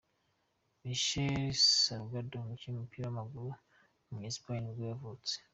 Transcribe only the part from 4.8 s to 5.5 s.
yavutse.